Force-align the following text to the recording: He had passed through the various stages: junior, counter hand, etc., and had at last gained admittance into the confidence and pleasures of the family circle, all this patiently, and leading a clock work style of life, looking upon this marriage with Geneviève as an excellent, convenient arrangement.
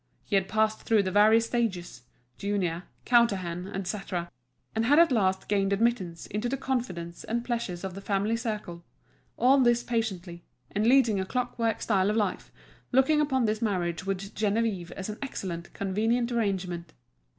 He 0.25 0.33
had 0.33 0.47
passed 0.49 0.81
through 0.81 1.03
the 1.03 1.11
various 1.11 1.45
stages: 1.45 2.01
junior, 2.39 2.85
counter 3.05 3.35
hand, 3.35 3.67
etc., 3.67 4.31
and 4.75 4.83
had 4.87 4.97
at 4.97 5.11
last 5.11 5.47
gained 5.47 5.71
admittance 5.73 6.25
into 6.25 6.49
the 6.49 6.57
confidence 6.57 7.23
and 7.23 7.45
pleasures 7.45 7.83
of 7.83 7.93
the 7.93 8.01
family 8.01 8.35
circle, 8.35 8.83
all 9.37 9.59
this 9.59 9.83
patiently, 9.83 10.43
and 10.71 10.87
leading 10.87 11.19
a 11.19 11.23
clock 11.27 11.59
work 11.59 11.83
style 11.83 12.09
of 12.09 12.15
life, 12.15 12.51
looking 12.91 13.21
upon 13.21 13.45
this 13.45 13.61
marriage 13.61 14.03
with 14.03 14.33
Geneviève 14.33 14.89
as 14.93 15.07
an 15.07 15.19
excellent, 15.21 15.71
convenient 15.73 16.31
arrangement. 16.31 16.93